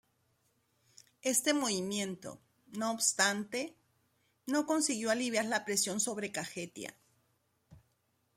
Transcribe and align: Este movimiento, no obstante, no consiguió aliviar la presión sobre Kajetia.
Este 1.21 1.53
movimiento, 1.53 2.41
no 2.71 2.89
obstante, 2.89 3.75
no 4.47 4.65
consiguió 4.65 5.11
aliviar 5.11 5.45
la 5.45 5.63
presión 5.63 5.99
sobre 5.99 6.31
Kajetia. 6.31 6.97